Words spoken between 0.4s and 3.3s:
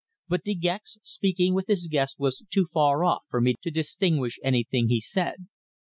De Gex speaking with his guest was too far off